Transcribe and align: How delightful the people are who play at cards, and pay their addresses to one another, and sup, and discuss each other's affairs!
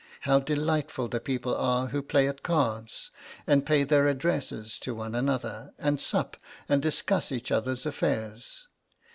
How 0.21 0.39
delightful 0.39 1.09
the 1.09 1.19
people 1.19 1.55
are 1.55 1.89
who 1.89 2.01
play 2.01 2.27
at 2.27 2.41
cards, 2.41 3.11
and 3.45 3.67
pay 3.67 3.83
their 3.83 4.07
addresses 4.07 4.79
to 4.79 4.95
one 4.95 5.13
another, 5.13 5.75
and 5.77 6.01
sup, 6.01 6.37
and 6.67 6.81
discuss 6.81 7.31
each 7.31 7.51
other's 7.51 7.85
affairs! 7.85 8.65